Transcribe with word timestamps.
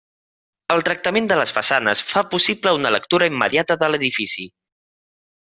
El 0.75 0.79
tractament 0.87 1.27
de 1.31 1.37
les 1.39 1.53
façanes 1.57 2.01
fa 2.13 2.23
possible 2.31 2.73
una 2.79 2.93
lectura 2.97 3.29
immediata 3.35 3.79
de 3.85 3.93
l'edifici. 3.93 4.49